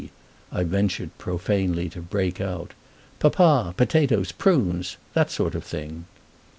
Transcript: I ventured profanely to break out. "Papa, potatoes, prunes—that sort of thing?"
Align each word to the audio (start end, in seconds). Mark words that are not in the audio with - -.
I 0.51 0.63
ventured 0.63 1.15
profanely 1.19 1.87
to 1.89 2.01
break 2.01 2.41
out. 2.41 2.71
"Papa, 3.19 3.75
potatoes, 3.77 4.31
prunes—that 4.31 5.29
sort 5.29 5.53
of 5.53 5.63
thing?" 5.63 6.05